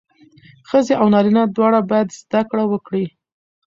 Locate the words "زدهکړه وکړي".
2.21-3.05